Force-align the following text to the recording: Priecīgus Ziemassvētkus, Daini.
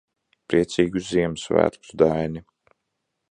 Priecīgus 0.53 1.03
Ziemassvētkus, 1.17 1.93
Daini. 2.03 2.45